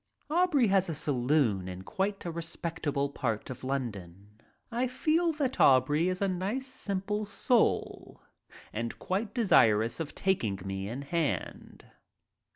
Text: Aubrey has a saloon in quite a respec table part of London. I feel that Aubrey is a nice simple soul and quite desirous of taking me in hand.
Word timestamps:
Aubrey 0.31 0.65
has 0.69 0.89
a 0.89 0.95
saloon 0.95 1.67
in 1.67 1.83
quite 1.83 2.25
a 2.25 2.31
respec 2.31 2.81
table 2.81 3.09
part 3.11 3.51
of 3.51 3.63
London. 3.63 4.31
I 4.71 4.87
feel 4.87 5.31
that 5.33 5.59
Aubrey 5.59 6.09
is 6.09 6.23
a 6.23 6.27
nice 6.27 6.65
simple 6.65 7.27
soul 7.27 8.19
and 8.73 8.97
quite 8.97 9.31
desirous 9.35 9.99
of 9.99 10.15
taking 10.15 10.57
me 10.65 10.89
in 10.89 11.03
hand. 11.03 11.85